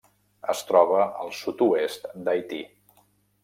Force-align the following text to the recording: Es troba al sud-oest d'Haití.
Es 0.53 0.63
troba 0.69 1.03
al 1.25 1.29
sud-oest 1.41 2.11
d'Haití. 2.25 2.67